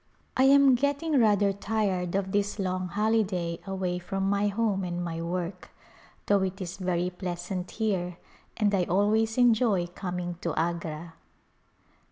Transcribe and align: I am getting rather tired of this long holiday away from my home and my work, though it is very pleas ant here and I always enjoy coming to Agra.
I 0.35 0.45
am 0.45 0.73
getting 0.73 1.19
rather 1.19 1.53
tired 1.53 2.15
of 2.15 2.31
this 2.31 2.57
long 2.57 2.87
holiday 2.87 3.59
away 3.67 3.99
from 3.99 4.27
my 4.27 4.47
home 4.47 4.83
and 4.83 5.05
my 5.05 5.21
work, 5.21 5.69
though 6.25 6.41
it 6.41 6.59
is 6.59 6.77
very 6.77 7.11
pleas 7.11 7.51
ant 7.51 7.69
here 7.69 8.17
and 8.57 8.73
I 8.73 8.85
always 8.85 9.37
enjoy 9.37 9.85
coming 9.85 10.39
to 10.41 10.55
Agra. 10.59 11.13